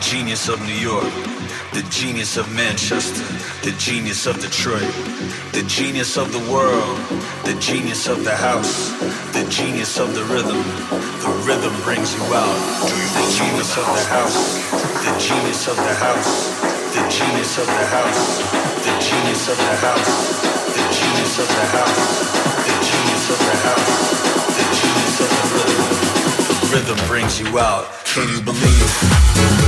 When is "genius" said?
0.00-0.48, 1.90-2.36, 3.78-4.26, 5.66-6.16, 7.60-8.06, 9.50-9.98, 13.36-13.76, 15.18-15.68, 17.08-17.58, 19.00-19.48, 20.94-21.38